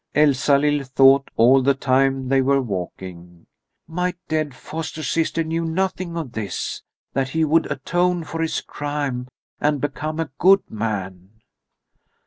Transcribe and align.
Elsalill 0.15 0.83
thought, 0.83 1.29
all 1.37 1.61
the 1.61 1.75
time 1.75 2.27
they 2.27 2.41
were 2.41 2.59
walking: 2.59 3.45
"My 3.87 4.15
dead 4.27 4.55
foster 4.55 5.03
sister 5.03 5.43
knew 5.43 5.63
nothing 5.63 6.17
of 6.17 6.31
this, 6.31 6.81
that 7.13 7.29
he 7.29 7.45
would 7.45 7.71
atone 7.71 8.23
for 8.23 8.41
his 8.41 8.61
crime 8.61 9.27
and 9.59 9.79
become 9.79 10.19
a 10.19 10.31
good 10.39 10.63
man." 10.71 11.29